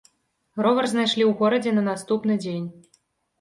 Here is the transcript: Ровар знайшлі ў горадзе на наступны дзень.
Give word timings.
Ровар 0.65 0.87
знайшлі 0.93 1.23
ў 1.27 1.31
горадзе 1.43 1.75
на 1.77 1.83
наступны 1.91 2.39
дзень. 2.47 2.67